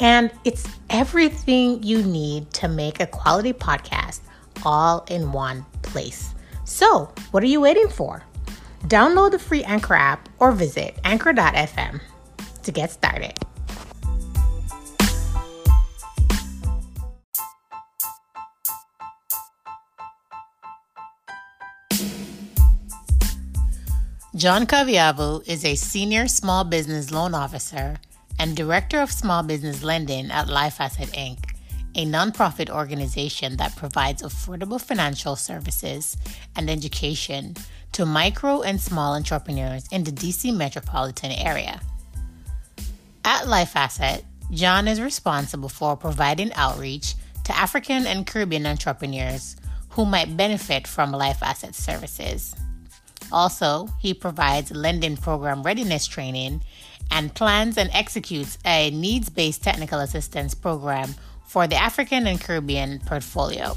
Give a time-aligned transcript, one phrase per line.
[0.00, 4.20] and it's everything you need to make a quality podcast
[4.64, 6.34] all in one place.
[6.64, 8.24] So, what are you waiting for?
[8.84, 12.00] Download the free Anchor app or visit anchor.fm
[12.62, 13.34] to get started.
[24.36, 27.98] John Kavyavu is a senior small business loan officer
[28.40, 31.44] and Director of Small Business Lending at Life Asset Inc.,
[31.94, 36.16] a nonprofit organization that provides affordable financial services
[36.56, 37.54] and education
[37.92, 41.82] to micro and small entrepreneurs in the DC metropolitan area.
[43.26, 49.56] At Life Asset, John is responsible for providing outreach to African and Caribbean entrepreneurs
[49.90, 52.54] who might benefit from Life Asset services.
[53.30, 56.62] Also, he provides lending program readiness training
[57.10, 61.14] and plans and executes a needs based technical assistance program
[61.46, 63.76] for the African and Caribbean portfolio.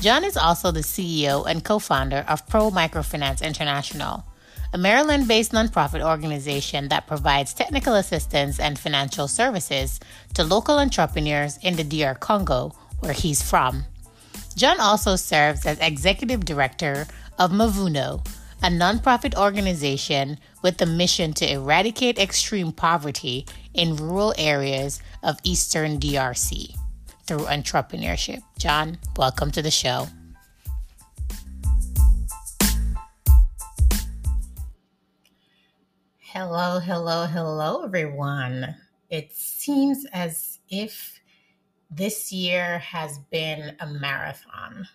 [0.00, 4.24] John is also the CEO and co founder of Pro Microfinance International,
[4.72, 10.00] a Maryland based nonprofit organization that provides technical assistance and financial services
[10.34, 13.84] to local entrepreneurs in the DR Congo, where he's from.
[14.56, 17.06] John also serves as executive director
[17.38, 18.26] of Mavuno,
[18.62, 26.00] a nonprofit organization with the mission to eradicate extreme poverty in rural areas of Eastern
[26.00, 26.74] DRC
[27.26, 28.42] through entrepreneurship.
[28.58, 30.08] John, welcome to the show.
[36.18, 38.74] Hello, hello, hello, everyone.
[39.10, 41.20] It seems as if
[41.90, 44.88] this year has been a marathon.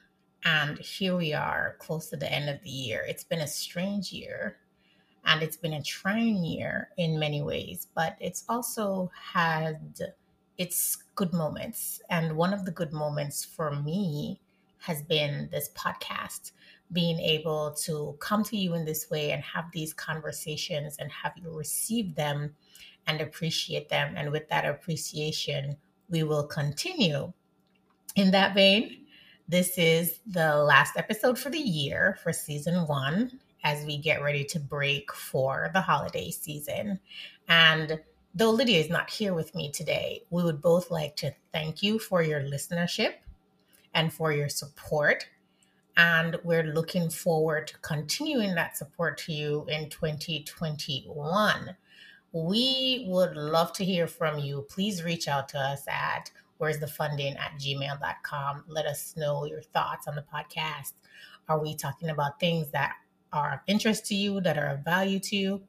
[0.43, 3.05] And here we are, close to the end of the year.
[3.07, 4.57] It's been a strange year
[5.25, 9.99] and it's been a trying year in many ways, but it's also had
[10.57, 12.01] its good moments.
[12.09, 14.39] And one of the good moments for me
[14.79, 16.51] has been this podcast,
[16.91, 21.33] being able to come to you in this way and have these conversations and have
[21.35, 22.55] you receive them
[23.07, 24.13] and appreciate them.
[24.17, 25.77] And with that appreciation,
[26.09, 27.31] we will continue.
[28.15, 29.05] In that vein,
[29.47, 34.43] this is the last episode for the year for season one as we get ready
[34.45, 36.99] to break for the holiday season.
[37.47, 37.99] And
[38.33, 41.99] though Lydia is not here with me today, we would both like to thank you
[41.99, 43.15] for your listenership
[43.93, 45.27] and for your support.
[45.97, 51.75] And we're looking forward to continuing that support to you in 2021.
[52.31, 54.65] We would love to hear from you.
[54.69, 58.63] Please reach out to us at where's the funding at gmail.com.
[58.67, 60.93] Let us know your thoughts on the podcast.
[61.49, 62.93] Are we talking about things that
[63.31, 65.61] are of interest to you, that are of value to you?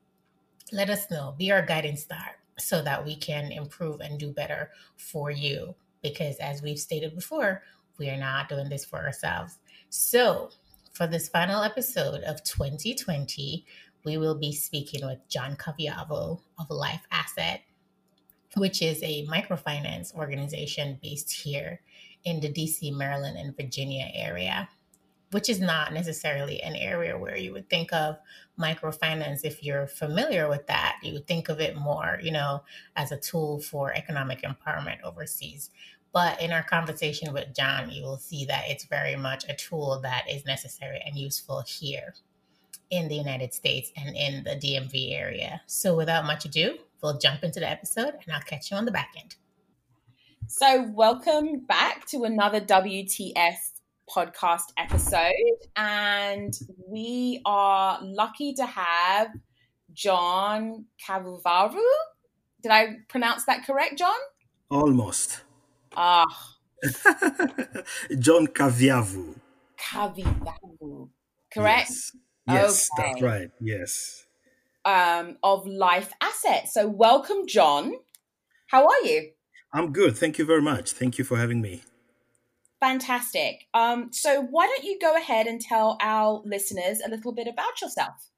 [0.73, 1.35] Let us know.
[1.39, 5.75] Be our guiding star so that we can improve and do better for you.
[6.03, 7.63] Because as we've stated before,
[7.99, 9.59] we are not doing this for ourselves.
[9.91, 10.51] So,
[10.93, 13.65] for this final episode of 2020,
[14.05, 17.63] we will be speaking with John Kavyavu of Life Asset
[18.57, 21.81] which is a microfinance organization based here
[22.25, 24.69] in the DC, Maryland, and Virginia area,
[25.33, 28.19] which is not necessarily an area where you would think of
[28.59, 29.45] microfinance.
[29.45, 32.63] If you're familiar with that, you would think of it more, you know,
[32.97, 35.71] as a tool for economic empowerment overseas.
[36.13, 40.01] But in our conversation with John, you will see that it's very much a tool
[40.03, 42.15] that is necessary and useful here
[42.91, 45.63] in the United States and in the DMV area.
[45.67, 48.91] So without much ado, we'll jump into the episode and I'll catch you on the
[48.91, 49.37] back end.
[50.53, 53.70] So, welcome back to another WTS
[54.15, 55.33] podcast episode.
[55.77, 56.53] And
[56.89, 59.29] we are lucky to have
[59.93, 61.81] John Cavuvaru.
[62.63, 64.19] Did I pronounce that correct, John?
[64.71, 65.43] Almost.
[65.97, 66.27] Ah.
[68.19, 69.37] John Kavyavu.
[69.79, 71.09] Cavivavu.
[71.53, 71.91] Correct?
[71.91, 72.13] Yes,
[72.47, 73.11] yes okay.
[73.11, 73.51] that's right.
[73.61, 74.27] Yes
[74.85, 76.69] um, of Life Asset.
[76.69, 77.95] So, welcome, John.
[78.69, 79.31] How are you?
[79.73, 80.17] I'm good.
[80.17, 80.93] Thank you very much.
[80.93, 81.83] Thank you for having me.
[82.81, 83.67] Fantastic.
[83.75, 87.81] Um, so, why don't you go ahead and tell our listeners a little bit about
[87.83, 88.31] yourself?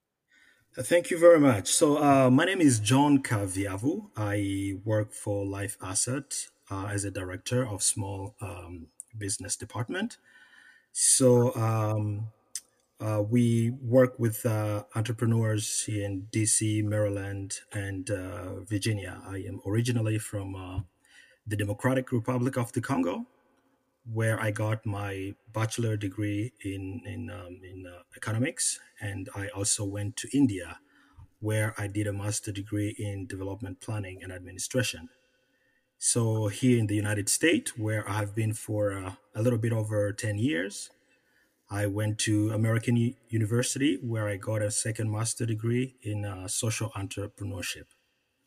[0.77, 1.69] Thank you very much.
[1.69, 4.11] So, uh, my name is John Kavyavu.
[4.17, 10.17] I work for Life Asset uh, as a director of small um, business department.
[10.93, 12.29] So, um,
[13.03, 19.21] uh, we work with uh, entrepreneurs in DC, Maryland, and uh, Virginia.
[19.27, 20.81] I am originally from uh,
[21.47, 23.27] the Democratic Republic of the Congo,
[24.05, 29.85] where I got my bachelor degree in in, um, in uh, economics, and I also
[29.85, 30.81] went to India,
[31.41, 35.09] where I did a master degree in development planning and administration.
[35.99, 39.73] So here in the United States, where I have been for uh, a little bit
[39.73, 40.91] over ten years,
[41.71, 46.91] I went to American University, where I got a second master degree in uh, social
[46.91, 47.87] entrepreneurship.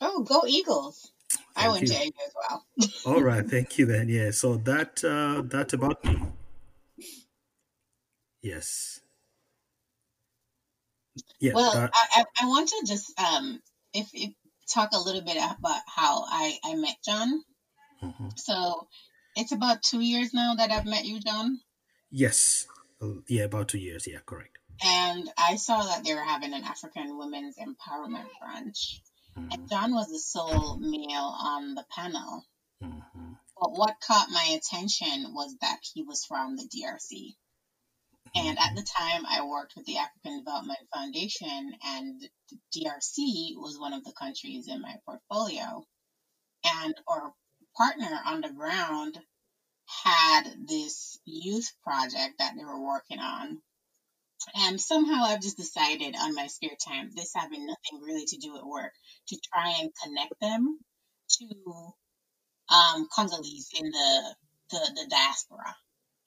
[0.01, 1.11] Oh, go Eagles!
[1.55, 1.95] I went to.
[1.95, 2.65] AU as well.
[3.05, 4.09] All right, thank you then.
[4.09, 6.21] Yeah, so that uh, that about me.
[8.41, 8.99] Yes.
[11.39, 11.53] Yeah.
[11.55, 13.61] Well, That, I, I, want to just um
[13.93, 14.33] if, if
[14.71, 17.41] talk a little bit about how I, I met John.
[18.03, 18.37] mhm.
[18.37, 18.87] So
[19.35, 21.59] it's about two years now that I've met you, John.
[22.11, 22.67] Yes.
[23.01, 24.07] Uh, Yeah, about two years.
[24.07, 24.57] Yeah, correct.
[24.83, 28.99] And I saw that they were having an African Women's Empowerment Brunch.
[29.37, 32.45] Mhm, And John was the sole male on the panel.
[32.83, 37.35] mhm, But what caught my attention was that he was from the DRC.
[38.35, 43.77] And at the time, I worked with the African Development Foundation, and the DRC was
[43.79, 45.85] one of the countries in my portfolio.
[46.65, 47.33] And our
[47.77, 49.19] partner on the ground
[50.05, 53.61] had this youth project that they were working on.
[54.53, 58.53] And somehow I've just decided on my spare time, this having nothing really to do
[58.53, 58.93] with work,
[59.27, 60.79] to try and connect them
[61.39, 61.93] to
[62.73, 64.35] um, Congolese in the,
[64.71, 65.75] the, the diaspora.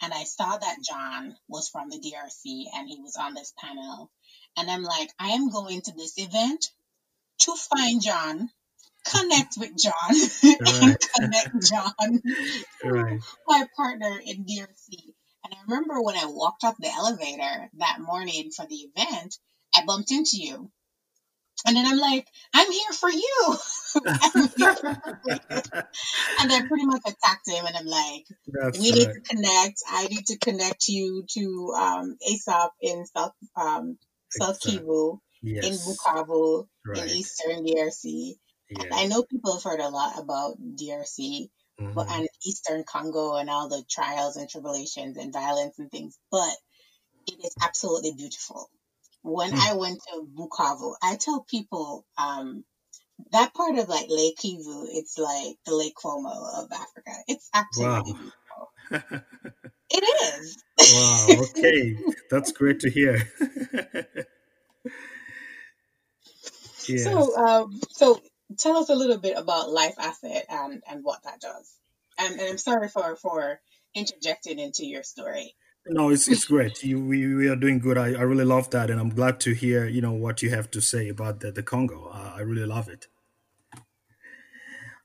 [0.03, 4.11] And I saw that John was from the DRC and he was on this panel.
[4.56, 6.70] And I'm like, I am going to this event
[7.41, 8.49] to find John,
[9.06, 10.15] connect with John,
[10.82, 12.23] and connect John
[12.85, 13.20] Right.
[13.49, 15.15] my partner in DRC.
[15.49, 19.39] And I remember when I walked up the elevator that morning for the event,
[19.75, 20.71] I bumped into you.
[21.67, 23.56] And then I'm like, I'm here for you.
[24.06, 25.00] I'm here for.
[26.41, 29.83] And I pretty much attacked him and I'm like, That's we need to connect.
[29.89, 33.99] I need to connect you to um, ASAP in South um,
[34.31, 34.81] South Exactly.
[34.81, 35.87] Kivu, in Yes.
[35.87, 38.35] Bukavu, in Eastern DRC.
[38.71, 41.49] And I know people have heard a lot about DRC,
[41.95, 42.13] but Mhm.
[42.13, 46.57] and Eastern Congo and all the trials and tribulations and violence and things, but
[47.29, 48.71] it is absolutely beautiful.
[49.23, 49.61] When Mm.
[49.61, 52.65] I went to Bukavu, I tell people um,
[53.33, 57.13] that part of like Lake Kivu, it's like the Lake Como of Africa.
[57.29, 58.19] It's absolutely Wow.
[58.19, 58.73] beautiful.
[59.91, 60.05] It
[60.39, 60.65] is.
[60.87, 61.39] wow.
[61.51, 62.01] Okay.
[62.31, 63.29] That's great to hear.
[66.89, 67.29] yes.
[67.29, 68.21] So, um, so
[68.56, 71.77] tell us a little bit about Life Asset and and what that does.
[72.19, 73.61] And, I'm sorry for for
[73.95, 75.55] interjecting into your story.
[75.87, 76.83] No, it's it's great.
[76.83, 77.97] You, we we are doing good.
[77.97, 80.71] I, I really love that, and I'm glad to hear you know what you have
[80.73, 82.11] to say about the the Congo.
[82.12, 83.06] Uh, I really love it.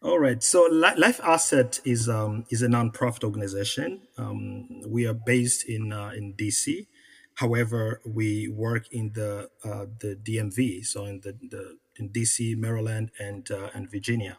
[0.01, 0.43] All right.
[0.43, 4.01] So Life Asset is um is a nonprofit organization.
[4.17, 6.87] Um, we are based in uh, in DC.
[7.35, 13.11] However, we work in the uh, the DMV, so in the, the in DC, Maryland,
[13.19, 14.37] and uh, and Virginia.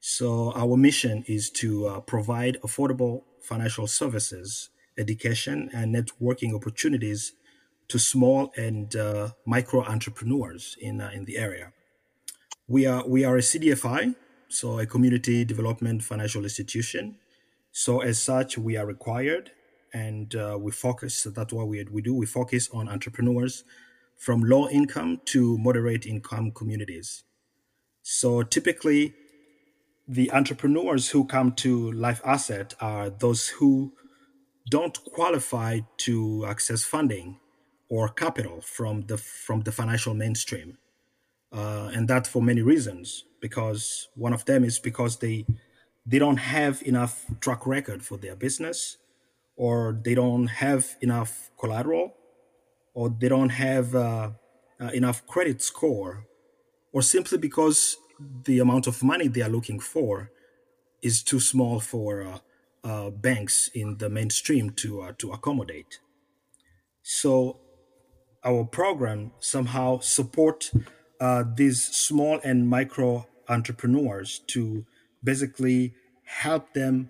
[0.00, 7.32] So our mission is to uh, provide affordable financial services, education, and networking opportunities
[7.88, 11.72] to small and uh, micro entrepreneurs in in the area.
[12.68, 14.14] We are we are a CDFI,
[14.48, 17.16] so a community development financial institution.
[17.72, 19.50] So as such, we are required,
[19.92, 21.14] and uh, we focus.
[21.14, 22.14] So that's what we we do.
[22.14, 23.64] We focus on entrepreneurs
[24.20, 27.24] from low income to moderate income communities.
[28.02, 29.14] So typically,
[30.06, 33.94] the entrepreneurs who come to Life Asset are those who
[34.68, 37.40] don't qualify to access funding
[37.88, 40.76] or capital from the from the financial mainstream,
[41.50, 43.24] uh, and that for many reasons.
[43.40, 45.46] Because one of them is because they
[46.04, 48.98] they don't have enough track record for their business,
[49.56, 52.14] or they don't have enough collateral,
[53.00, 54.30] or they don't have uh,
[54.78, 56.26] uh, enough credit score,
[56.92, 57.96] or simply because
[58.44, 60.30] the amount of money they are looking for
[61.00, 62.38] is too small for uh,
[62.84, 66.00] uh, banks in the mainstream to uh, to accommodate.
[67.02, 67.56] So
[68.44, 70.70] our program somehow support
[71.20, 74.84] uh, these small and micro entrepreneurs to
[75.24, 77.08] basically help them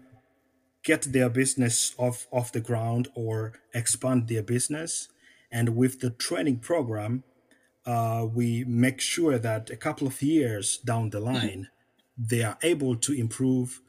[0.85, 5.09] get their business off off the ground or expand their business.
[5.51, 7.25] And with the training program,
[7.87, 11.69] uh, we make sure that a couple of years down the line,
[12.17, 13.81] they are able to improve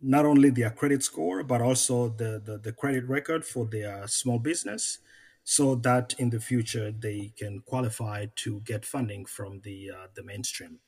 [0.00, 4.38] not only their credit score, but also the, the, the credit record for their small
[4.38, 4.98] business
[5.44, 10.22] so that in the future they can qualify to get funding from the, uh, the
[10.22, 10.80] mainstream.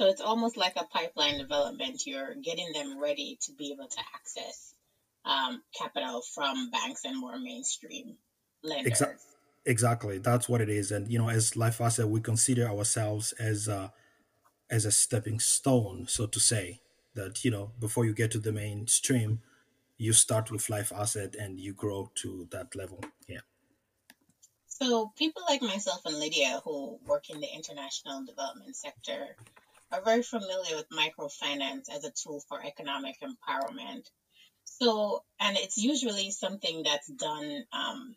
[0.00, 2.06] So it's almost like a pipeline development.
[2.06, 4.74] You're getting them ready to be able to access
[5.24, 8.16] um, capital from banks and more mainstream
[8.62, 9.02] lenders.
[9.66, 10.90] Exactly, that's what it is.
[10.90, 13.92] And you know, as Life Asset, we consider ourselves as a
[14.70, 16.80] as a stepping stone, so to say.
[17.14, 19.40] That you know, before you get to the mainstream,
[19.98, 23.00] you start with Life Asset and you grow to that level.
[23.28, 23.40] Yeah.
[24.68, 29.36] So people like myself and Lydia, who work in the international development sector,
[29.92, 34.06] are very familiar with microfinance as a tool for economic empowerment.
[34.64, 38.14] So, and it's usually something that's done um,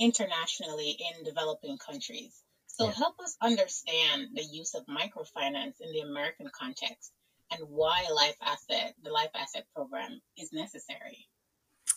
[0.00, 2.42] internationally in developing countries.
[2.66, 2.92] So, yeah.
[2.92, 7.12] help us understand the use of microfinance in the American context
[7.50, 11.26] and why Life Asset, the Life Asset program, is necessary.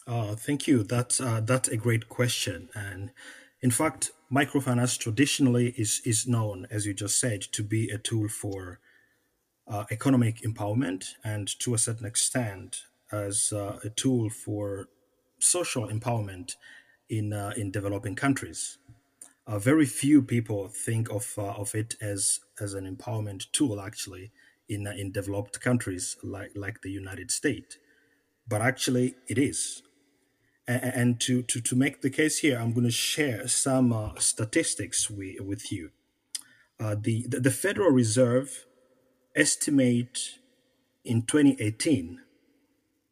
[0.07, 0.83] Oh, thank you.
[0.83, 3.11] That's uh, that's a great question, and
[3.61, 8.27] in fact, microfinance traditionally is is known, as you just said, to be a tool
[8.27, 8.79] for
[9.67, 12.81] uh, economic empowerment, and to a certain extent,
[13.11, 14.89] as uh, a tool for
[15.39, 16.55] social empowerment
[17.17, 18.77] in uh, in developing countries.
[19.45, 24.31] Uh, very few people think of uh, of it as as an empowerment tool, actually,
[24.69, 27.77] in uh, in developed countries like like the United States,
[28.47, 29.83] but actually it is.
[30.65, 34.11] And, and to, to to make the case here, I'm going to share some uh,
[34.17, 35.91] statistics we, with you.
[36.79, 38.65] The, the the Federal Reserve
[39.35, 40.39] estimate
[41.05, 42.19] in 2018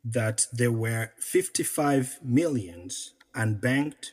[0.04, 4.12] that there were 55 millions unbanked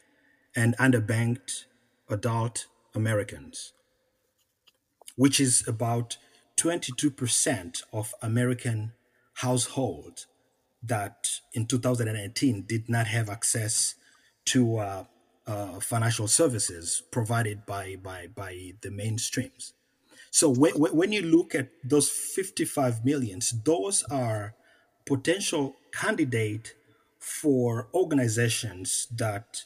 [0.55, 1.65] and underbanked
[2.09, 3.73] adult Americans,
[5.17, 6.17] which is about
[6.57, 8.93] 22% of American
[9.35, 10.27] households
[10.83, 13.95] that in 2018 did not have access
[14.45, 15.05] to uh,
[15.47, 19.73] uh, financial services provided by, by, by the mainstreams.
[20.31, 24.55] So when, when you look at those 55 millions, those are
[25.07, 26.75] potential candidate
[27.19, 29.65] for organizations that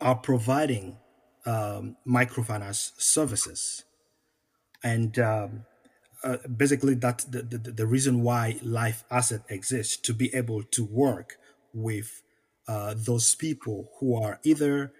[0.00, 0.98] are providing
[1.46, 3.84] um, microfinance services.
[4.82, 5.64] And um,
[6.22, 10.84] uh, basically, that's the, the, the, reason why Life Asset exists to be able to
[10.84, 11.36] work
[11.72, 12.22] with
[12.66, 14.92] uh, those people who are either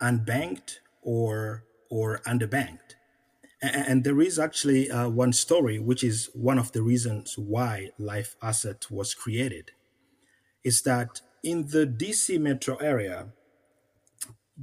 [0.00, 2.96] unbanked or or underbanked.
[3.60, 7.90] And, and there is actually uh, one story, which is one of the reasons why
[7.98, 9.72] Life Asset was created,
[10.64, 13.28] is that in the DC metro area,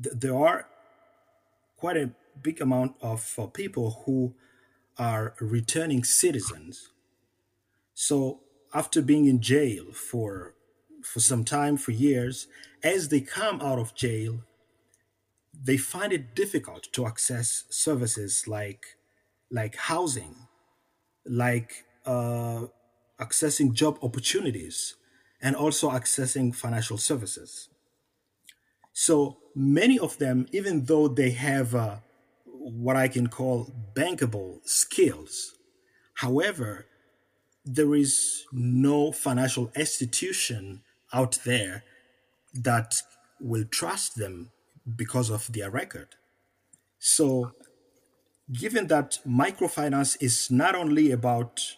[0.02, 0.68] th- there are
[1.78, 4.36] quite a big amount of uh, people who
[4.98, 6.92] are returning citizens.
[7.94, 8.42] So
[8.74, 10.56] after being in jail for
[11.04, 12.48] for some time, for years,
[12.84, 14.44] as they come out of jail,
[15.54, 18.98] they find it difficult to access services like
[19.52, 20.36] like housing,
[21.26, 22.66] like uh,
[23.20, 24.96] accessing job opportunities,
[25.42, 27.70] and also accessing financial services.
[28.94, 31.98] So many of them, even though they have uh,
[32.46, 35.56] what I can call bankable skills,
[36.16, 36.86] however,
[37.66, 40.82] there is no financial institution
[41.14, 41.84] out there
[42.54, 42.96] that
[43.40, 44.52] will trust them
[44.96, 46.16] because of their record.
[46.98, 47.52] So,
[48.52, 51.76] given that microfinance is not only about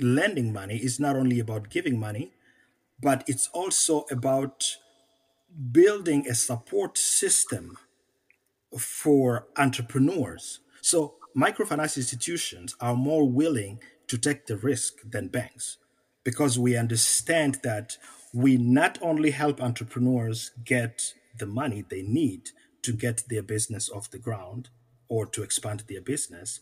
[0.00, 2.32] lending money, it's not only about giving money,
[3.00, 4.76] but it's also about
[5.72, 7.76] building a support system
[8.78, 10.60] for entrepreneurs.
[10.82, 15.78] So, microfinance institutions are more willing to take the risk than banks
[16.24, 17.96] because we understand that
[18.34, 22.50] we not only help entrepreneurs get the money they need
[22.82, 24.68] to get their business off the ground
[25.08, 26.60] or to expand their business,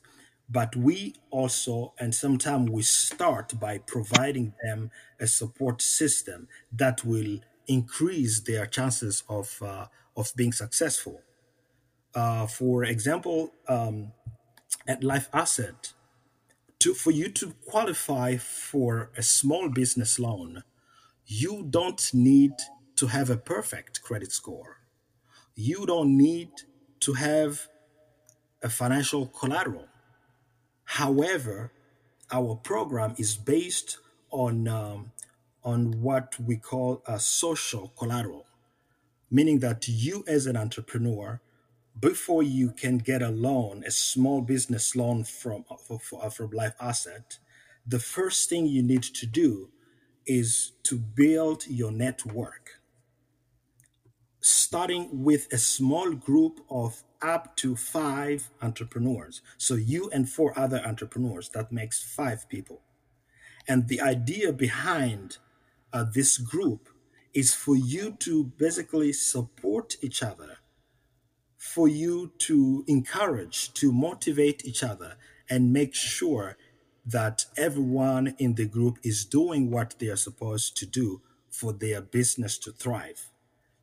[0.49, 7.39] but we also and sometimes we start by providing them a support system that will
[7.67, 9.87] increase their chances of uh,
[10.17, 11.21] of being successful.
[12.15, 14.13] Uh, for example um,
[14.89, 15.93] at life asset
[16.79, 20.63] to for you to qualify for a small business loan
[21.27, 22.53] you don't need
[22.97, 24.79] to have a perfect credit score.
[25.55, 26.51] You don't need
[27.01, 27.69] to have
[28.63, 29.87] a financial collateral
[30.87, 31.73] However,
[32.33, 33.99] our program is based
[34.31, 35.13] on um,
[35.65, 38.47] on what we call a social collateral,
[39.31, 41.41] meaning that you as an entrepreneur
[42.01, 45.65] before you can get a loan, a small business loan from
[46.31, 47.39] from Life Asset,
[47.87, 49.71] the first thing you need to do
[50.27, 52.81] is to build your network,
[54.41, 59.43] starting with a small group of up to five entrepreneurs.
[59.59, 62.83] So you and four other entrepreneurs, that makes five people.
[63.69, 65.39] And the idea behind
[65.93, 66.89] uh, this group
[67.35, 70.59] is for you to basically support each other,
[71.57, 75.17] for you to encourage, to motivate each other,
[75.51, 76.57] and make sure
[77.05, 82.01] that everyone in the group is doing what they are supposed to do for their
[82.01, 83.31] business to thrive.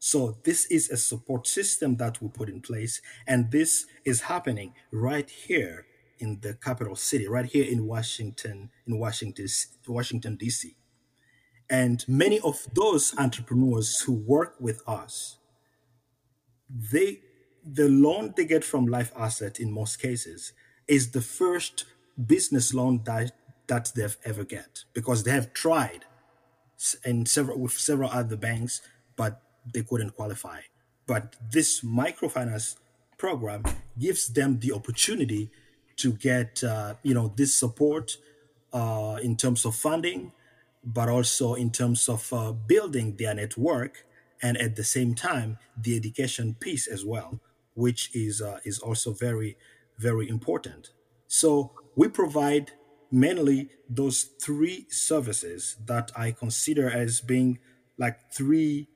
[0.06, 4.74] So this is a support system that we put in place, and this is happening
[4.92, 5.86] right here
[6.20, 9.48] in the capital city, right here in Washington, in Washington,
[9.88, 10.76] Washington D.C.
[11.70, 15.38] And many of those entrepreneurs who work with us,
[16.70, 17.22] they
[17.64, 20.52] the loan they get from Life Asset in most cases
[20.86, 21.86] is the first
[22.28, 23.32] business loan that
[23.68, 26.04] that they've ever get because they have tried
[27.06, 28.82] and several with several other banks,
[29.16, 30.62] but they couldn't qualify.
[31.06, 32.78] But this microfinance
[33.18, 33.64] program
[33.98, 35.52] gives them the opportunity
[35.98, 38.18] to get uh, you know this support
[38.72, 40.32] uh, in terms of funding,
[40.84, 44.06] but also in terms of uh, building their network,
[44.42, 47.40] and at the same time the education piece as well,
[47.76, 49.58] which is uh, is also very
[49.98, 50.90] very important.
[51.28, 52.72] So we provide
[53.12, 57.60] mainly those three services that I consider as being
[57.98, 58.88] like three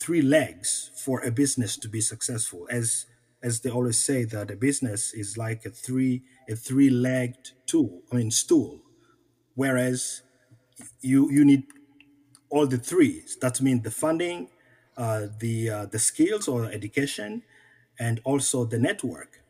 [0.00, 2.66] three legs for a business to be successful.
[2.70, 3.06] As
[3.42, 8.16] as they always say that a business is like a three a three-legged tool i
[8.16, 8.80] mean stool.
[9.54, 10.22] Whereas
[11.00, 11.64] you you need
[12.50, 14.48] all the three that means the funding
[14.96, 17.42] uh, the uh, the skills or education
[17.98, 19.42] and also the network.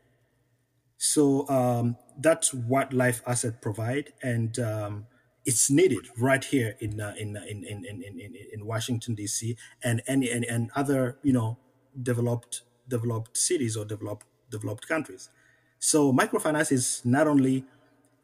[0.98, 5.06] So um, that's what life asset provide and um,
[5.47, 9.56] it's needed right here in uh, in, in, in, in, in in Washington D.C.
[9.82, 11.59] and any and, and other you know
[12.02, 15.30] developed developed cities or developed developed countries.
[15.78, 17.65] So microfinance is not only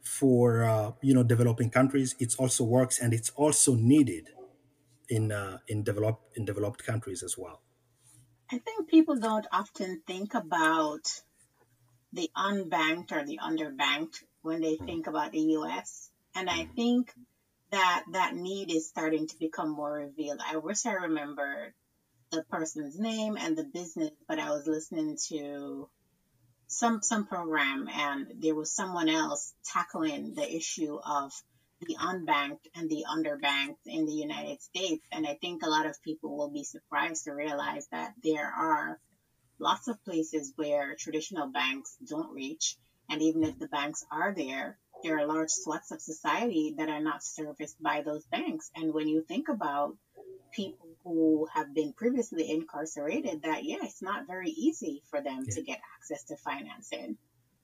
[0.03, 4.31] for uh, you know developing countries; it also works and it's also needed
[5.09, 7.61] in uh, in developed in developed countries as well.
[8.51, 11.23] I think people don't often think about
[12.13, 14.85] the unbanked or the underbanked when they hmm.
[14.85, 16.12] think about the U.S.
[16.35, 17.13] And I think
[17.71, 20.41] that that need is starting to become more revealed.
[20.45, 21.73] I wish I remembered
[22.31, 25.89] the person's name and the business, but I was listening to
[26.67, 31.33] some some program and there was someone else tackling the issue of
[31.83, 35.05] the unbanked and the underbanked in the United States.
[35.13, 38.99] And I think a lot of people will be surprised to realize that there are
[39.59, 42.77] lots of places where traditional banks don't reach.
[43.13, 47.03] And even if the banks are there, there are large swaths of society that are
[47.03, 48.71] not serviced by those banks.
[48.75, 49.99] And when you think about
[50.51, 55.55] people who have been previously incarcerated, that yeah, it's not very easy for them yeah.
[55.55, 57.19] to get access to financing.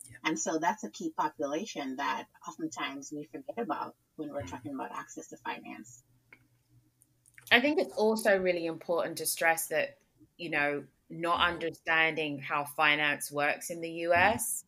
[0.05, 0.17] Yeah.
[0.25, 4.51] And so that's a key population that oftentimes we forget about when we're mm.
[4.51, 6.03] talking about access to finance.
[7.51, 9.97] I think it's also really important to stress that,
[10.37, 14.65] you know, not understanding how finance works in the US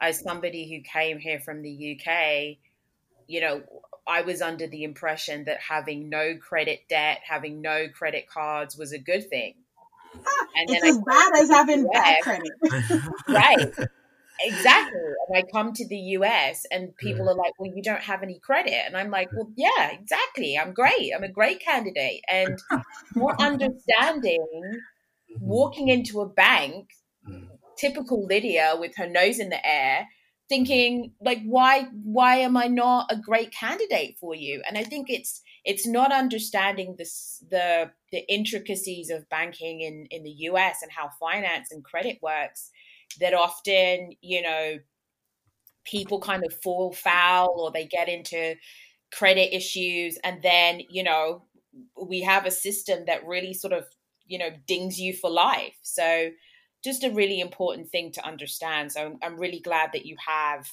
[0.00, 2.58] as somebody who came here from the UK,
[3.26, 3.62] you know,
[4.06, 8.92] I was under the impression that having no credit debt, having no credit cards was
[8.92, 9.54] a good thing.
[10.54, 12.52] And it's as bad as having bad credit.
[13.28, 13.88] right.
[14.40, 15.00] Exactly.
[15.00, 18.38] And I come to the US and people are like, well, you don't have any
[18.38, 18.82] credit.
[18.86, 20.58] And I'm like, well, yeah, exactly.
[20.58, 21.12] I'm great.
[21.16, 22.22] I'm a great candidate.
[22.28, 22.60] And
[23.14, 25.46] more understanding mm-hmm.
[25.46, 26.90] walking into a bank
[27.76, 30.08] typical Lydia with her nose in the air,
[30.48, 34.62] thinking like, why why am I not a great candidate for you?
[34.66, 40.34] And I think it's it's not understanding the the intricacies of banking in in the
[40.50, 42.70] US and how finance and credit works
[43.20, 44.78] that often you know
[45.84, 48.54] people kind of fall foul or they get into
[49.12, 51.44] credit issues and then you know
[52.00, 53.84] we have a system that really sort of
[54.26, 56.30] you know dings you for life so
[56.84, 58.92] just a really important thing to understand.
[58.92, 60.66] So I'm, I'm really glad that you have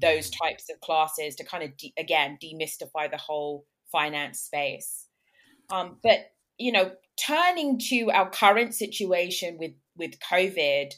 [0.00, 5.06] those types of classes to kind of de- again demystify the whole finance space.
[5.70, 10.92] Um, but you know, turning to our current situation with with COVID,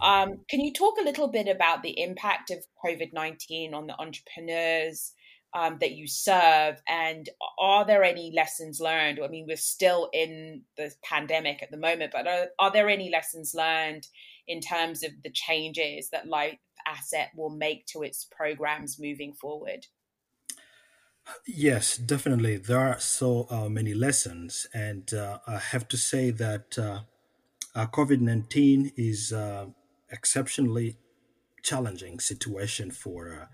[0.00, 3.98] um, can you talk a little bit about the impact of COVID nineteen on the
[4.00, 5.12] entrepreneurs?
[5.54, 6.82] Um, that you serve?
[6.88, 9.20] And are there any lessons learned?
[9.22, 13.10] I mean, we're still in the pandemic at the moment, but are, are there any
[13.10, 14.06] lessons learned
[14.46, 19.86] in terms of the changes that Life Asset will make to its programs moving forward?
[21.46, 22.56] Yes, definitely.
[22.56, 27.00] There are so uh, many lessons, and uh, I have to say that uh,
[27.76, 29.66] uh COVID nineteen is uh,
[30.10, 30.96] exceptionally
[31.62, 33.46] challenging situation for uh,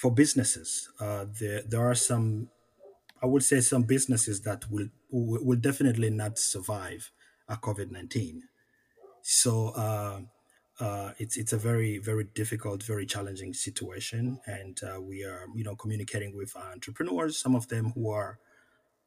[0.00, 0.88] for businesses.
[0.98, 2.48] there, there are some,
[3.22, 7.10] I would say, some businesses that will will definitely not survive
[7.48, 8.44] a COVID nineteen.
[9.22, 9.68] So
[10.80, 15.64] uh, it's it's a very very difficult, very challenging situation, and uh, we are you
[15.64, 18.38] know communicating with entrepreneurs, some of them who are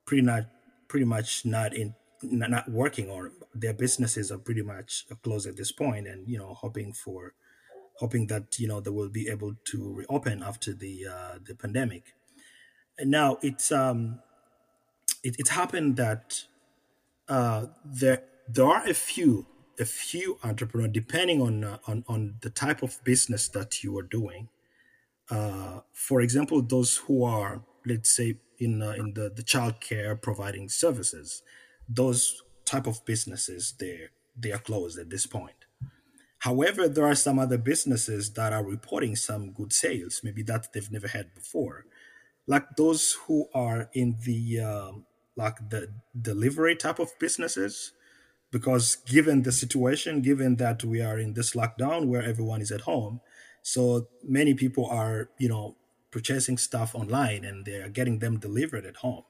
[0.06, 0.44] pretty not
[0.88, 5.72] pretty much not in not working or their businesses are pretty much closed at this
[5.72, 7.34] point, and you know hoping for
[7.98, 12.14] hoping that you know they will be able to reopen after the uh, the pandemic.
[12.98, 14.20] And now it's um
[15.24, 16.44] it, it's happened that
[17.28, 19.48] uh, there there are a few
[19.80, 24.04] a few entrepreneurs, depending on, uh, on on the type of business that you are
[24.04, 24.50] doing.
[25.30, 30.70] Uh, for example, those who are, let's say, in uh, in the the childcare providing
[30.70, 31.42] services,
[31.88, 35.62] those type of businesses they they are closed at this point.
[36.44, 40.92] However, there are some other businesses that are reporting some good sales, maybe that they've
[40.92, 41.86] never had before,
[42.48, 45.06] like those who are in the um,
[45.38, 45.88] like the
[46.22, 47.94] delivery type of businesses
[48.52, 52.82] because given the situation, given that we are in this lockdown where everyone is at
[52.82, 53.22] home,
[53.62, 55.78] so many people are, you know,
[56.12, 59.24] purchasing stuff online and they are getting them delivered at home.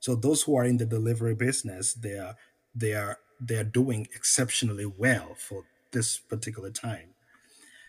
[0.00, 2.36] So those who are in the delivery business, they are
[2.74, 7.14] they are they are doing exceptionally well for this particular time.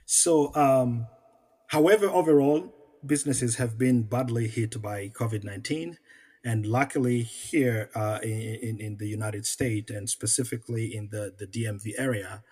[0.05, 1.07] So, um,
[1.67, 2.73] however, overall,
[3.05, 5.97] businesses have been badly hit by COVID nineteen
[6.43, 11.93] and luckily, here uh, in, in the United States and specifically in the, the DMV
[11.97, 12.43] area,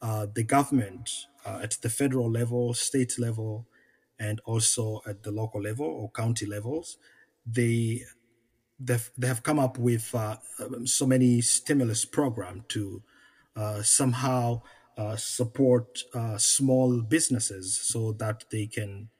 [0.00, 1.10] uh, the government
[1.44, 3.66] uh, at the federal level, state level,
[4.18, 6.96] and also at the local level or county levels,
[7.44, 8.02] they
[8.80, 10.36] they've, they have come up with uh,
[10.84, 13.02] so many stimulus program to
[13.56, 14.62] uh, somehow
[14.96, 16.02] uh, support
[16.38, 19.10] small businesses so that they can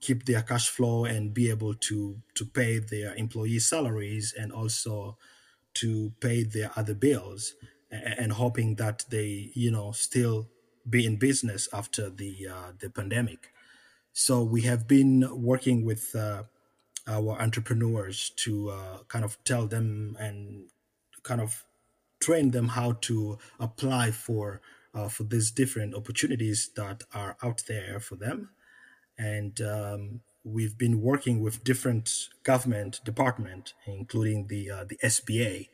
[0.00, 5.16] keep their cash flow and be able to to pay their employee salaries and also
[5.74, 7.54] to pay their other bills
[7.90, 10.48] and, and hoping that they you know still
[10.88, 13.52] be in business after the uh, the pandemic.
[14.12, 16.44] So we have been working with uh,
[17.06, 20.70] our entrepreneurs to uh, kind of tell them and
[21.22, 21.64] kind of
[22.20, 24.60] train them how to apply for
[24.96, 28.50] uh, for these different opportunities that are out there for them.
[29.18, 35.68] And um, we've been working with different government department, including the uh, the SBA,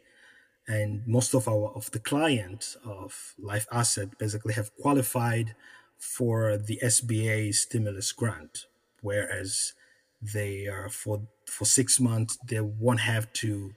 [0.67, 5.55] and most of our of the clients of Life Asset basically have qualified
[5.99, 8.67] for the SBA stimulus grant,
[9.01, 9.75] whereas
[10.21, 13.75] they are for for six months they won't have to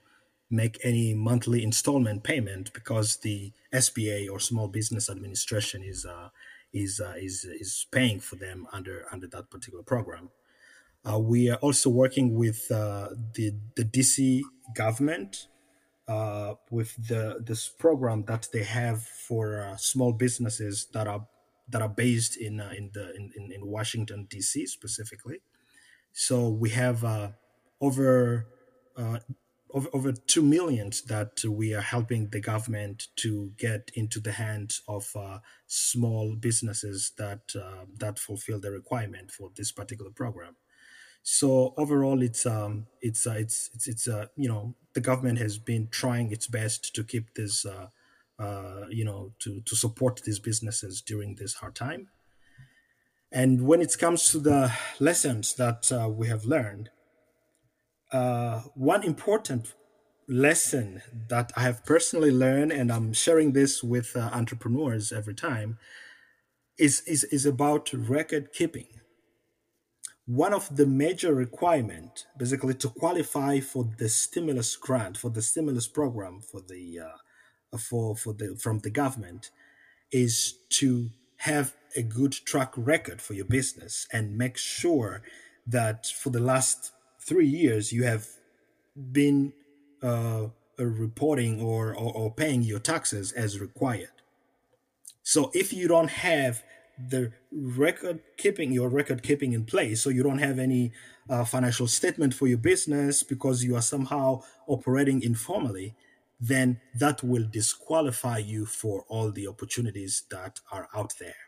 [0.49, 6.29] make any monthly installment payment because the SBA or Small Business Administration is uh,
[6.73, 10.29] is uh, is is paying for them under under that particular program.
[11.09, 14.41] Uh, we are also working with uh, the the DC
[14.75, 15.47] government
[16.07, 21.27] uh, with the this program that they have for uh, small businesses that are
[21.69, 25.41] that are based in in the in, in Washington DC specifically.
[26.13, 27.03] So we have
[27.81, 28.47] over
[29.75, 34.81] over, over 2 millions that we are helping the government to get into the hands
[34.87, 40.55] of uh, small businesses that uh, that fulfill the requirement for this particular program.
[41.21, 45.57] So overall it's um it's uh, it's it's it's uh, you know the government has
[45.57, 47.87] been trying its best to keep this uh,
[48.39, 52.07] uh, you know to to support these businesses during this hard time.
[53.31, 56.89] And when it comes to the lessons that uh, we have learned
[58.11, 59.73] uh, one important
[60.27, 65.77] lesson that I have personally learned, and I'm sharing this with uh, entrepreneurs every time,
[66.77, 68.87] is, is, is about record keeping.
[70.25, 75.87] One of the major requirement, basically, to qualify for the stimulus grant, for the stimulus
[75.87, 79.51] program, for the uh, for for the from the government,
[80.11, 85.21] is to have a good track record for your business and make sure
[85.67, 86.91] that for the last
[87.25, 88.27] three years you have
[89.11, 89.53] been
[90.01, 94.09] uh, reporting or, or, or paying your taxes as required.
[95.23, 96.63] So if you don't have
[97.09, 100.93] the record keeping your record keeping in place so you don't have any
[101.29, 105.93] uh, financial statement for your business because you are somehow operating informally
[106.39, 111.44] then that will disqualify you for all the opportunities that are out there.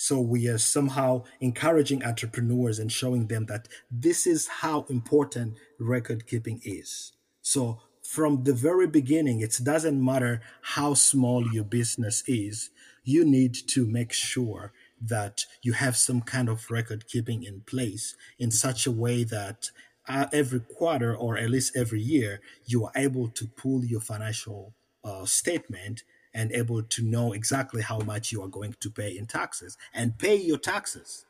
[0.00, 6.28] So we are somehow encouraging entrepreneurs and showing them that this is how important record
[6.28, 7.14] keeping is.
[7.42, 12.70] So from the very beginning, it doesn't matter how small your business is,
[13.02, 18.14] you need to make sure that you have some kind of record keeping in place
[18.38, 19.72] in such a way that
[20.08, 24.74] uh, every quarter or at least every year, you are able to pull your financial
[25.02, 26.04] uh, statement
[26.38, 30.18] and able to know exactly how much you are going to pay in taxes and
[30.18, 31.26] pay your taxes.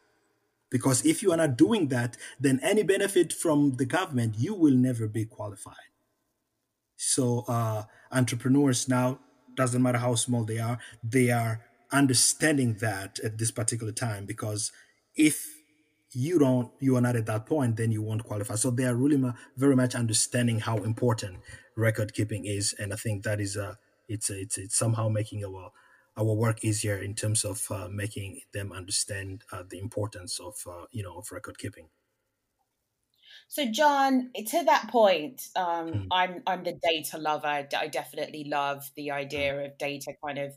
[0.71, 4.75] Because if you are not doing that, then any benefit from the government, you will
[4.75, 5.89] never be qualified.
[6.97, 9.21] So uh, entrepreneurs now,
[9.55, 14.73] doesn't matter how small they are, they are understanding that at this particular time because
[15.17, 15.47] if
[16.13, 18.95] you don't you are not at that point then you won't qualify so they are
[18.95, 21.39] really ma- very much understanding how important
[21.77, 25.71] record keeping is and i think that is a it's it's it's somehow making our
[26.17, 30.87] our work easier in terms of uh, making them understand uh, the importance of uh,
[30.91, 31.89] you know of record keeping
[33.47, 36.07] so john to that point um, mm.
[36.11, 39.67] i'm i'm the data lover i definitely love the idea mm.
[39.67, 40.53] of data kind of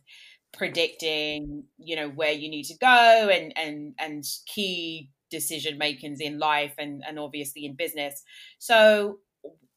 [0.53, 6.37] predicting you know where you need to go and and and key decision makings in
[6.37, 8.23] life and and obviously in business
[8.59, 9.19] so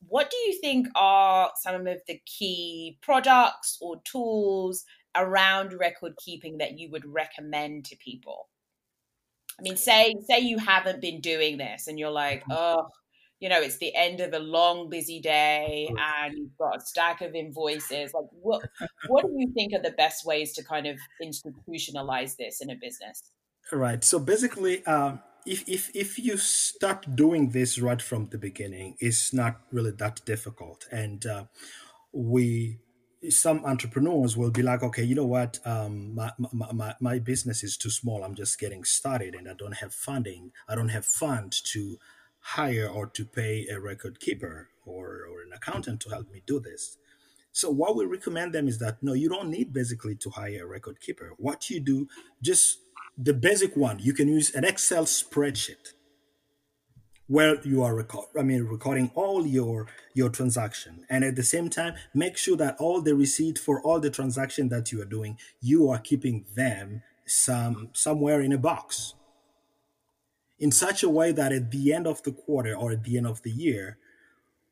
[0.08, 6.58] what do you think are some of the key products or tools around record keeping
[6.58, 8.48] that you would recommend to people?
[9.58, 12.88] I mean say say you haven't been doing this and you're like oh
[13.38, 17.20] you know it's the end of a long busy day and you've got a stack
[17.20, 18.12] of invoices.
[18.14, 18.62] Like what
[19.08, 22.74] what do you think are the best ways to kind of institutionalize this in a
[22.74, 23.22] business?
[23.70, 24.02] Right.
[24.02, 29.32] So basically um, if if if you start doing this right from the beginning it's
[29.32, 31.44] not really that difficult and uh,
[32.12, 32.78] we
[33.30, 37.64] some entrepreneurs will be like okay you know what um, my, my, my, my business
[37.64, 41.06] is too small i'm just getting started and i don't have funding i don't have
[41.06, 41.98] funds to
[42.44, 46.60] hire or to pay a record keeper or, or an accountant to help me do
[46.60, 46.98] this.
[47.52, 50.66] So what we recommend them is that no, you don't need basically to hire a
[50.66, 51.32] record keeper.
[51.38, 52.06] What you do,
[52.42, 52.80] just
[53.16, 55.92] the basic one, you can use an Excel spreadsheet
[57.26, 61.06] where you are record I mean recording all your your transaction.
[61.08, 64.68] And at the same time make sure that all the receipt for all the transaction
[64.68, 69.14] that you are doing you are keeping them some somewhere in a box.
[70.58, 73.26] In such a way that at the end of the quarter or at the end
[73.26, 73.98] of the year,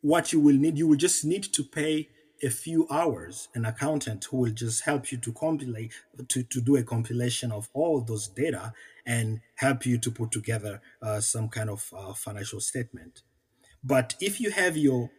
[0.01, 2.09] what you will need, you will just need to pay
[2.43, 5.93] a few hours an accountant who will just help you to compilate
[6.29, 8.73] to, to do a compilation of all those data
[9.07, 13.23] and help you to put together uh, some kind of uh, financial statement.
[13.83, 15.11] But if you have your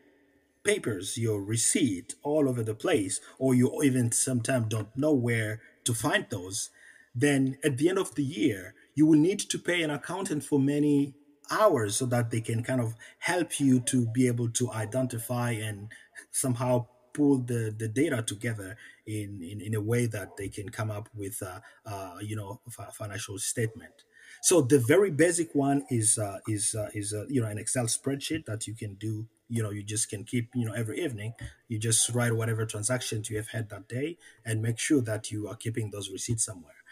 [0.63, 5.93] papers your receipt all over the place or you even sometimes don't know where to
[5.93, 6.69] find those
[7.13, 10.59] then at the end of the year you will need to pay an accountant for
[10.59, 11.13] many
[11.51, 15.89] hours so that they can kind of help you to be able to identify and
[16.31, 20.91] somehow pull the, the data together in, in, in a way that they can come
[20.91, 24.03] up with a, uh, you know a financial statement.
[24.41, 27.85] So the very basic one is uh, is uh, is uh, you know an excel
[27.85, 31.33] spreadsheet that you can do you know you just can keep you know every evening.
[31.67, 35.47] You just write whatever transactions you have had that day and make sure that you
[35.47, 36.83] are keeping those receipts somewhere.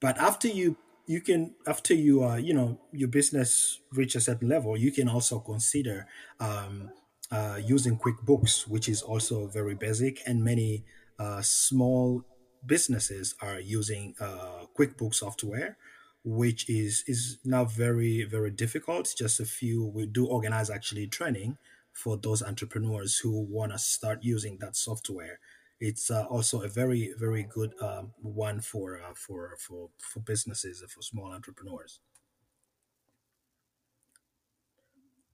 [0.00, 4.48] But after you you can after you uh, you know your business reach a certain
[4.48, 6.06] level you can also consider
[6.38, 6.90] um,
[7.30, 10.84] uh, using quickbooks which is also very basic and many
[11.18, 12.24] uh, small
[12.66, 15.76] businesses are using uh, quickbook software
[16.24, 19.12] which is is now very very difficult.
[19.16, 21.56] Just a few we do organize actually training
[21.92, 25.40] for those entrepreneurs who want to start using that software.
[25.80, 30.84] It's uh, also a very very good um, one for uh, for for for businesses
[30.88, 32.00] for small entrepreneurs.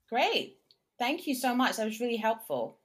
[0.08, 0.58] Great,
[0.98, 1.76] thank you so much.
[1.76, 2.78] That was really helpful.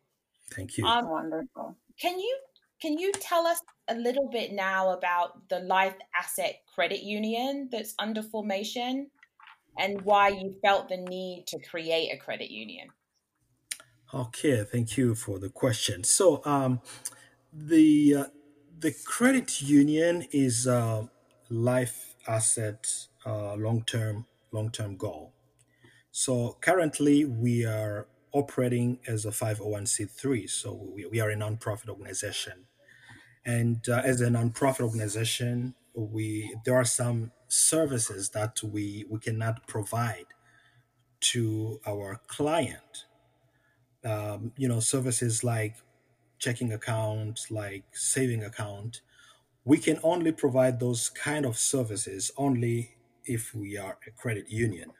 [0.51, 0.85] Thank you.
[0.85, 1.77] Um, Wonderful.
[1.99, 2.37] Can you
[2.81, 7.93] can you tell us a little bit now about the Life Asset Credit Union that's
[7.99, 9.11] under formation
[9.77, 12.89] and why you felt the need to create a credit union?
[14.13, 16.03] Okay, thank you for the question.
[16.03, 16.81] So, um,
[17.53, 18.25] the uh,
[18.79, 21.09] the credit union is a
[21.49, 22.87] life asset
[23.25, 25.33] uh, long term long term goal.
[26.11, 30.49] So currently we are operating as a 501c3.
[30.49, 32.65] So we, we are a nonprofit organization.
[33.45, 39.67] And uh, as a nonprofit organization, we there are some services that we, we cannot
[39.67, 40.27] provide
[41.21, 43.05] to our client.
[44.03, 45.75] Um, you know, services like
[46.39, 49.01] checking account, like saving account,
[49.63, 52.95] we can only provide those kind of services only
[53.25, 54.91] if we are a credit union.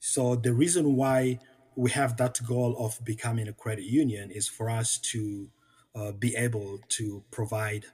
[0.00, 1.38] So the reason why
[1.76, 5.48] we have that goal of becoming a credit union is for us to
[5.94, 7.86] uh, be able to provide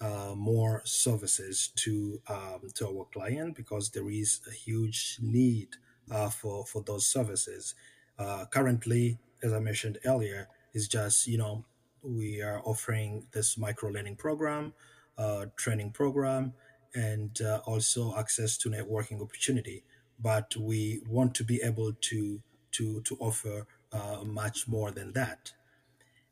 [0.00, 5.68] uh, more services to um, to our client because there is a huge need
[6.10, 7.74] uh, for for those services.
[8.18, 11.64] Uh, currently, as I mentioned earlier, is just you know
[12.02, 14.72] we are offering this micro learning program,
[15.18, 16.54] uh, training program,
[16.94, 19.84] and uh, also access to networking opportunity.
[20.20, 25.52] But we want to be able to to to offer uh, much more than that.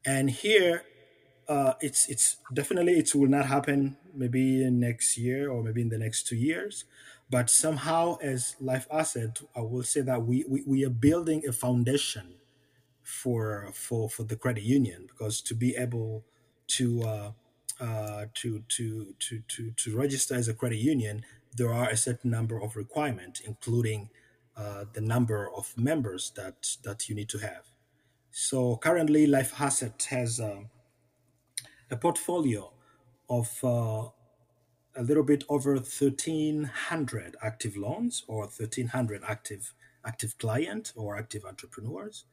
[0.04, 0.84] And here,
[1.48, 5.88] uh, it's it's definitely it will not happen maybe in next year or maybe in
[5.88, 6.84] the next two years.
[7.30, 11.52] But somehow, as Life Asset, I will say that we, we, we are building a
[11.52, 12.36] foundation
[13.02, 16.24] for for for the credit union because to be able
[16.68, 17.32] to uh,
[17.80, 21.24] uh, to, to to to to register as a credit union,
[21.58, 24.10] there are a certain number of requirements, including
[24.56, 27.64] uh, the number of members that that you need to have.
[28.30, 30.70] So currently, Life Asset has um,
[31.90, 32.72] a portfolio
[33.28, 34.08] of uh,
[34.96, 42.24] a little bit over 1,300 active loans or 1,300 active active client or active entrepreneurs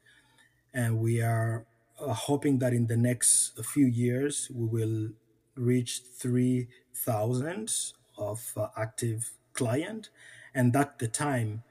[0.74, 1.66] and we are
[2.00, 5.10] uh, hoping that in the next few years we will
[5.56, 7.72] reach 3000
[8.18, 10.10] of uh, active client
[10.54, 11.64] and that the time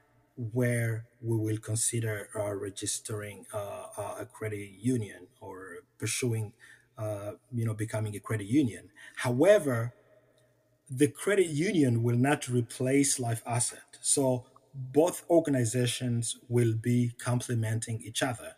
[0.53, 6.53] where we will consider uh, registering uh, a credit union or pursuing
[6.97, 8.89] uh, you know becoming a credit union.
[9.17, 9.93] However
[10.89, 13.97] the credit union will not replace life asset.
[14.01, 18.55] So both organizations will be complementing each other.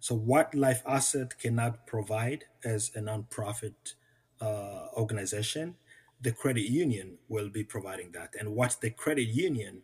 [0.00, 3.94] So, what Life Asset cannot provide as a nonprofit
[4.40, 5.76] uh, organization,
[6.22, 8.34] the credit union will be providing that.
[8.38, 9.82] And what the credit union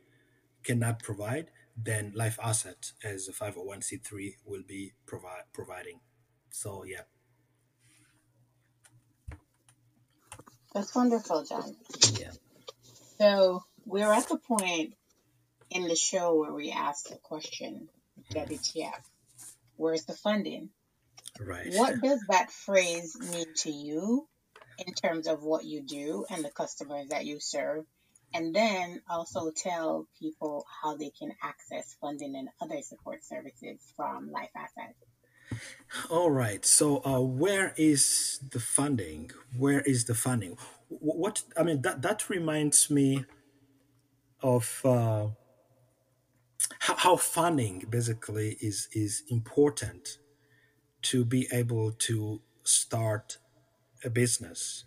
[0.63, 6.01] cannot provide, then Life Asset as a 501c3 will be provide, providing.
[6.51, 7.03] So, yeah.
[10.75, 11.77] That's wonderful, John.
[12.19, 12.31] Yeah.
[13.19, 14.95] So we're at the point
[15.71, 17.89] in the show where we ask the question,
[18.33, 19.01] WTF?
[19.77, 20.71] Where's the funding?
[21.41, 21.73] Right.
[21.73, 24.29] What does that phrase mean to you
[24.87, 27.85] in terms of what you do and the customers that you serve?
[28.35, 34.31] And then also tell people how they can access funding and other support services from
[34.31, 34.95] Life Asset.
[36.11, 36.65] All right.
[36.65, 39.31] So, uh, where is the funding?
[39.57, 40.59] Where is the funding?
[40.89, 43.25] What I mean that that reminds me
[44.43, 45.29] of uh,
[46.81, 50.19] how, how funding basically is is important
[51.03, 53.39] to be able to start
[54.05, 54.85] a business.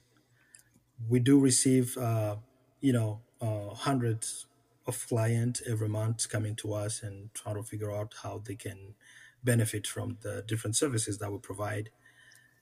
[1.10, 2.38] We do receive, uh,
[2.82, 4.46] you know, uh, hundreds
[4.88, 8.96] of clients every month coming to us and try to figure out how they can
[9.44, 11.92] benefit from the different services that we provide.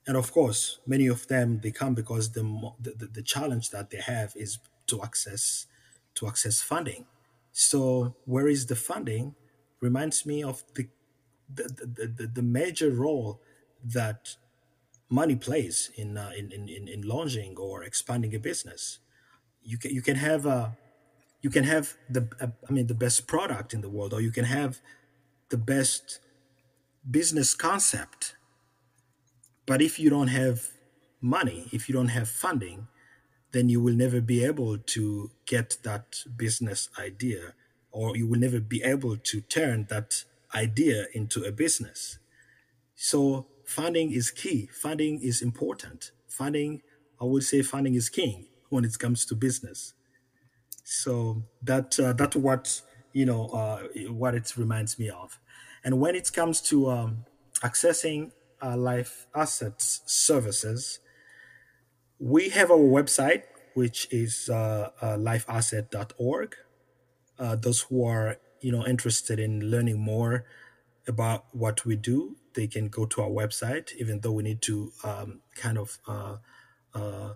[0.06, 2.42] And of course, many of them they come because the,
[2.80, 4.58] the the challenge that they have is
[4.88, 5.66] to access
[6.16, 7.06] to access funding
[7.52, 9.34] so where is the funding?
[9.80, 10.88] Reminds me of the
[11.52, 13.40] the, the, the, the major role
[13.84, 14.36] that
[15.10, 19.00] money plays in, uh, in, in, in launching or expanding a business.
[19.62, 20.76] You can, you can have a,
[21.42, 24.30] you can have the uh, I mean the best product in the world, or you
[24.30, 24.80] can have
[25.48, 26.20] the best
[27.10, 28.34] business concept.
[29.66, 30.68] But if you don't have
[31.20, 32.88] money, if you don't have funding,
[33.52, 37.54] then you will never be able to get that business idea
[37.90, 42.18] or you will never be able to turn that idea into a business.
[42.94, 44.68] So funding is key.
[44.72, 46.10] Funding is important.
[46.26, 46.82] Funding,
[47.20, 49.94] I would say funding is king when it comes to business.
[50.82, 55.38] So that uh, that's what you know uh, what it reminds me of.
[55.84, 57.24] And when it comes to um,
[57.60, 60.98] accessing uh, life assets services,
[62.18, 66.56] we have our website, which is uh, uh, lifeasset.org.
[67.38, 70.44] Uh, those who are you know interested in learning more
[71.06, 73.94] about what we do, they can go to our website.
[73.96, 76.36] Even though we need to um, kind of uh,
[76.94, 77.34] uh,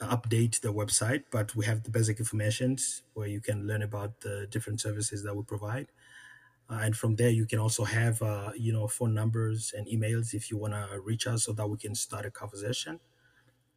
[0.00, 2.76] update the website, but we have the basic information
[3.14, 5.88] where you can learn about the different services that we provide.
[6.70, 10.34] Uh, and from there, you can also have uh, you know phone numbers and emails
[10.34, 13.00] if you want to reach us so that we can start a conversation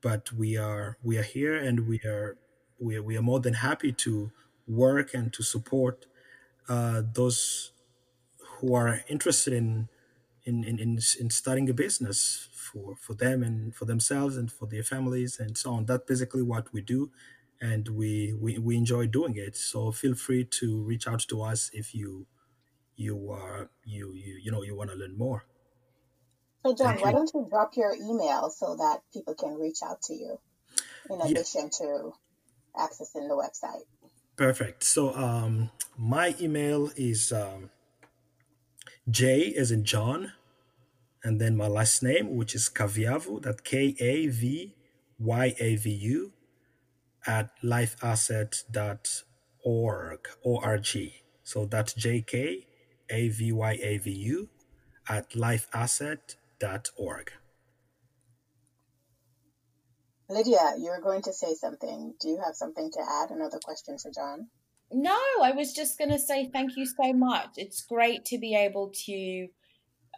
[0.02, 2.38] but we are we are here and we are
[2.80, 4.32] we are, we are more than happy to
[4.68, 6.06] work and to support
[6.70, 7.72] uh, those
[8.60, 9.90] who are interested in
[10.48, 14.66] in, in, in, in starting a business for, for them and for themselves and for
[14.66, 15.86] their families and so on.
[15.86, 17.12] That's basically what we do.
[17.60, 19.58] And we, we, we enjoy doing it.
[19.58, 22.28] So feel free to reach out to us if you
[22.98, 25.46] you are you you you know you want to learn more.
[26.66, 30.14] So John, why don't you drop your email so that people can reach out to
[30.14, 30.40] you
[31.10, 31.78] in addition yeah.
[31.78, 32.14] to
[32.76, 33.86] accessing the website?
[34.36, 34.84] Perfect.
[34.84, 37.70] So um, my email is um,
[39.10, 40.34] J as in John,
[41.24, 44.76] and then my last name, which is Kavyavu, that K A V
[45.20, 46.34] Y A V U,
[47.26, 51.24] at lifeasset.org, O-R-G.
[51.44, 52.68] So that's J K
[53.10, 54.50] A V Y A V U
[55.10, 57.32] at lifeasset.org.
[60.30, 62.14] Lydia, you were going to say something.
[62.20, 63.32] Do you have something to add?
[63.32, 64.50] Another question for John?
[64.92, 67.52] No, I was just going to say thank you so much.
[67.58, 69.48] It's great to be able to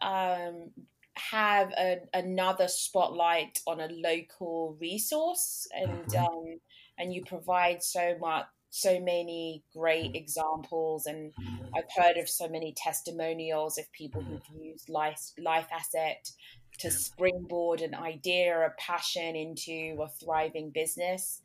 [0.01, 0.71] um,
[1.15, 6.25] have a, another spotlight on a local resource, and mm-hmm.
[6.25, 6.59] um,
[6.97, 11.33] and you provide so much, so many great examples, and
[11.75, 16.31] I've heard of so many testimonials of people who've used life life asset
[16.79, 21.41] to springboard an idea, or a passion into a thriving business.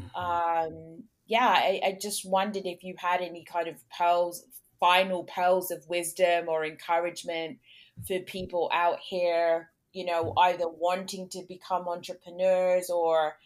[0.00, 0.16] Mm-hmm.
[0.16, 4.44] Um, yeah, I, I, just wondered if you had any kind of pearls,
[4.80, 7.58] final pearls of wisdom or encouragement
[8.06, 10.38] for people out here, you know, mm-hmm.
[10.38, 13.36] either wanting to become entrepreneurs or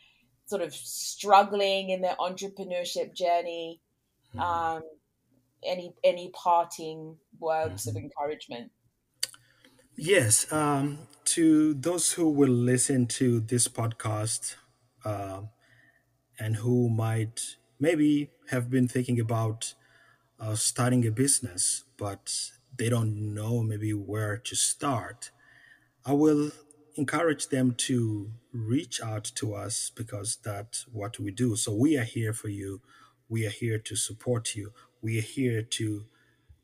[0.46, 3.80] sort of struggling in their entrepreneurship journey.
[4.34, 4.40] Mm-hmm.
[4.40, 4.82] Um,
[5.64, 8.72] any any parting words of encouragement?
[9.96, 14.56] Yes, um, to those who will listen to this podcast
[15.04, 15.42] uh,
[16.38, 19.74] and who might maybe have been thinking about
[20.40, 25.30] uh, starting a business, but they don't know maybe where to start,
[26.04, 26.50] I will
[26.96, 31.54] encourage them to reach out to us because that's what we do.
[31.54, 32.80] So we are here for you.
[33.28, 34.72] We are here to support you.
[35.00, 36.06] We are here to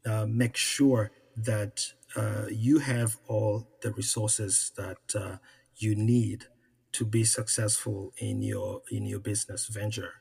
[0.05, 5.37] uh, make sure that uh, you have all the resources that uh,
[5.77, 6.47] you need
[6.95, 10.15] to be successful in your in your business venture.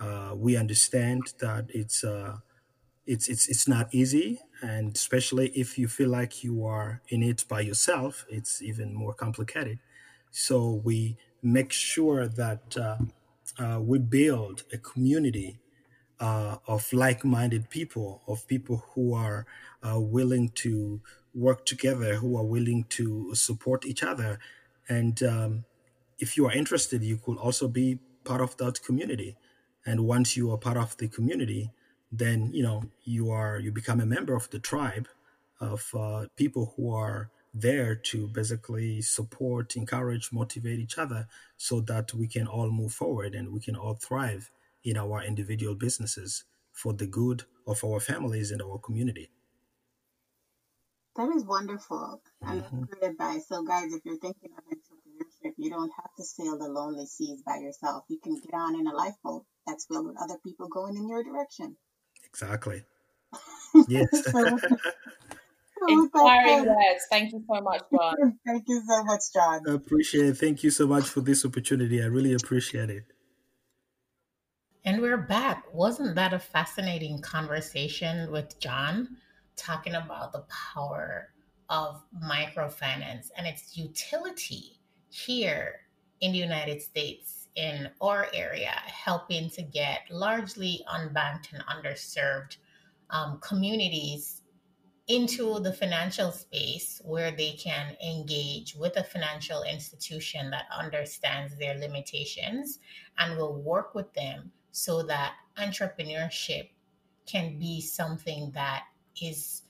[0.00, 2.38] Uh, we understand that it's uh,
[3.08, 7.44] it's it's it's not easy, and especially if you feel like you are in it
[7.48, 9.78] by yourself, it's even more complicated.
[10.30, 10.56] So
[10.88, 12.98] we make sure that uh,
[13.58, 15.58] uh, we build a community
[16.20, 19.46] uh, of like-minded people, of people who are
[19.82, 21.00] uh, willing to
[21.34, 24.38] work together, who are willing to support each other.
[24.88, 25.64] And um,
[26.18, 29.36] if you are interested, you could also be part of that community.
[29.86, 31.70] And once you are part of the community,
[32.10, 35.08] then you know you are you become a member of the tribe
[35.60, 42.14] of uh, people who are there to basically support, encourage, motivate each other, so that
[42.14, 44.50] we can all move forward and we can all thrive
[44.84, 49.28] in our individual businesses for the good of our families and our community.
[51.16, 52.82] That is wonderful and mm-hmm.
[52.84, 53.48] great advice.
[53.48, 57.42] So, guys, if you're thinking of entrepreneurship, you don't have to sail the lonely seas
[57.44, 58.04] by yourself.
[58.08, 61.24] You can get on in a lifeboat that's filled with other people going in your
[61.24, 61.76] direction.
[62.30, 62.84] Exactly.
[63.88, 64.08] yes.
[65.80, 67.06] Oh, Inspiring words.
[67.08, 68.36] Thank you so much, John.
[68.44, 69.60] Thank you so much, John.
[69.68, 70.36] I appreciate it.
[70.36, 72.02] Thank you so much for this opportunity.
[72.02, 73.04] I really appreciate it.
[74.84, 75.72] And we're back.
[75.72, 79.18] Wasn't that a fascinating conversation with John?
[79.58, 81.30] talking about the power
[81.68, 85.80] of microfinance and its utility here
[86.20, 92.56] in the United States in our area, helping to get largely unbanked and underserved
[93.10, 94.42] um, communities
[95.08, 101.78] into the financial space where they can engage with a financial institution that understands their
[101.78, 102.78] limitations
[103.18, 106.68] and will work with them so that entrepreneurship
[107.26, 108.84] can be something that
[109.20, 109.62] is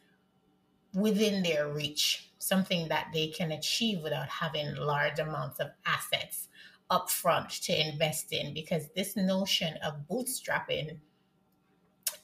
[0.93, 6.48] within their reach, something that they can achieve without having large amounts of assets
[6.91, 8.55] upfront to invest in.
[8.55, 10.99] Because this notion of bootstrapping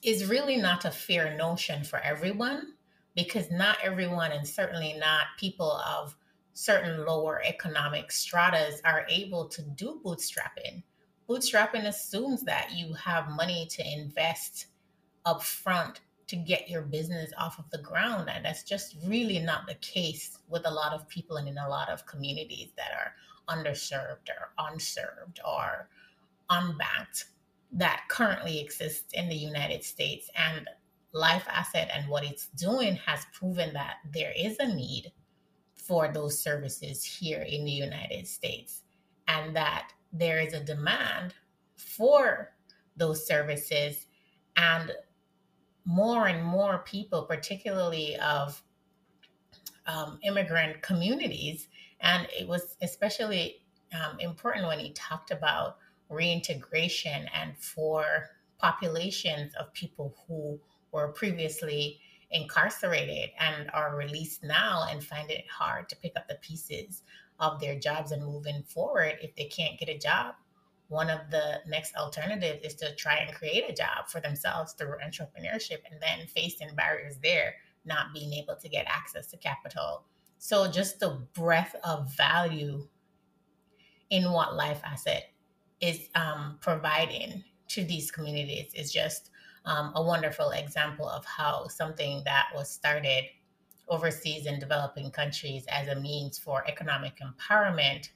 [0.02, 2.74] is really not a fair notion for everyone,
[3.14, 6.16] because not everyone, and certainly not people of
[6.52, 10.82] certain lower economic stratas, are able to do bootstrapping.
[11.28, 14.66] Bootstrapping assumes that you have money to invest
[15.26, 15.96] upfront
[16.26, 18.28] to get your business off of the ground.
[18.28, 21.68] And that's just really not the case with a lot of people and in a
[21.68, 23.14] lot of communities that are
[23.48, 25.88] underserved or unserved or
[26.50, 27.24] unbanked
[27.72, 30.30] that currently exists in the United States.
[30.36, 30.68] And
[31.12, 35.12] Life Asset and what it's doing has proven that there is a need
[35.74, 38.82] for those services here in the United States,
[39.28, 41.34] and that there is a demand
[41.76, 42.52] for
[42.96, 44.06] those services,
[44.56, 44.92] and
[45.84, 48.62] more and more people, particularly of
[49.86, 51.68] um, immigrant communities,
[52.00, 55.78] and it was especially um, important when he talked about
[56.10, 60.58] reintegration and for populations of people who
[60.92, 66.34] were previously incarcerated and are released now and find it hard to pick up the
[66.36, 67.02] pieces
[67.40, 69.18] of their jobs and moving forward.
[69.20, 70.34] If they can't get a job
[70.88, 74.94] one of the next alternatives is to try and create a job for themselves through
[75.04, 80.04] entrepreneurship and then facing barriers there not being able to get access to capital
[80.44, 82.86] so just the breadth of value
[84.10, 85.30] in what life asset
[85.80, 89.30] is um, providing to these communities is just
[89.64, 93.24] um, a wonderful example of how something that was started
[93.88, 98.10] overseas in developing countries as a means for economic empowerment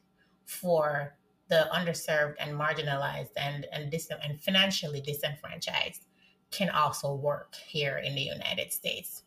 [0.44, 1.16] for
[1.48, 6.04] the underserved and marginalized and and, dis- and financially disenfranchised
[6.50, 9.22] can also work here in the United States.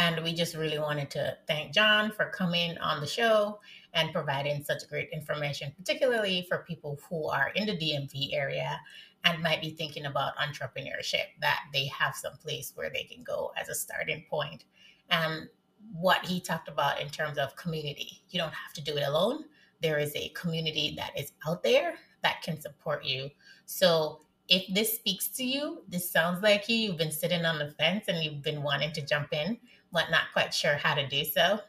[0.00, 3.60] And we just really wanted to thank John for coming on the show
[3.92, 8.80] and providing such great information, particularly for people who are in the DMV area
[9.24, 13.52] and might be thinking about entrepreneurship, that they have some place where they can go
[13.60, 14.64] as a starting point.
[15.10, 15.50] And
[15.92, 19.44] what he talked about in terms of community, you don't have to do it alone.
[19.82, 23.28] There is a community that is out there that can support you.
[23.66, 27.72] So if this speaks to you, this sounds like you, you've been sitting on the
[27.72, 29.58] fence and you've been wanting to jump in,
[29.92, 31.60] not quite sure how to do so,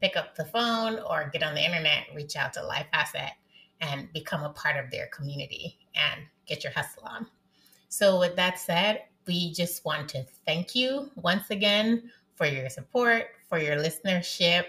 [0.00, 3.32] pick up the phone or get on the internet, reach out to Life Asset
[3.80, 7.26] and become a part of their community and get your hustle on.
[7.88, 13.26] So, with that said, we just want to thank you once again for your support,
[13.48, 14.64] for your listenership.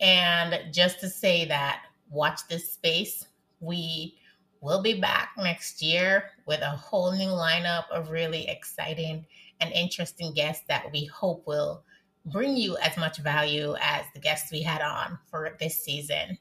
[0.00, 3.26] And just to say that, watch this space.
[3.60, 4.16] We
[4.60, 9.26] will be back next year with a whole new lineup of really exciting
[9.72, 11.84] interesting guests that we hope will
[12.26, 16.38] bring you as much value as the guests we had on for this season.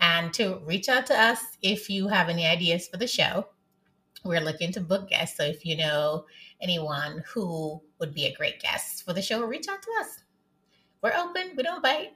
[0.00, 3.46] And to reach out to us if you have any ideas for the show.
[4.24, 5.36] We're looking to book guests.
[5.36, 6.26] So if you know
[6.60, 10.20] anyone who would be a great guest for the show, reach out to us.
[11.02, 12.12] We're open, we don't bite.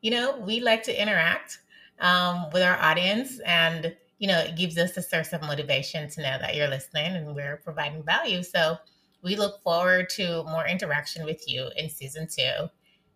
[0.00, 1.60] You know, we like to interact
[2.00, 6.22] um, with our audience and you know, it gives us a source of motivation to
[6.22, 8.42] know that you're listening and we're providing value.
[8.42, 8.76] So
[9.22, 12.68] we look forward to more interaction with you in season two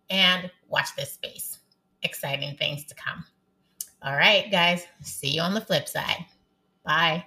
[0.09, 1.59] and watch this space.
[2.03, 3.23] Exciting things to come.
[4.01, 6.25] All right, guys, see you on the flip side.
[6.83, 7.25] Bye.